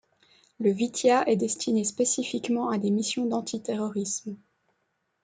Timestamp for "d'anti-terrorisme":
3.27-4.35